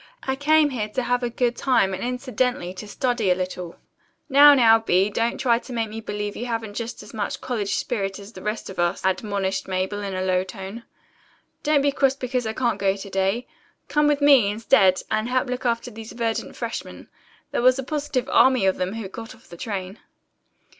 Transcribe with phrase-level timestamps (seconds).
[0.23, 3.75] I came here to have a good time, and incidentally to study a little."
[4.29, 7.75] "Now, now, Bee, don't try to make me believe you haven't just as much college
[7.75, 10.85] spirit as the rest of us," admonished Mabel in a low tone.
[11.61, 13.45] "Don't be cross because I can't go to day.
[13.89, 17.07] Come with me, instead, and help look after these verdant freshmen.
[17.51, 19.99] There was a positive army of them who got off the train."